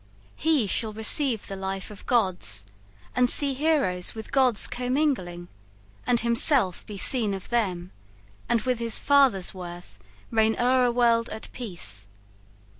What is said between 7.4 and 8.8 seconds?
them, and with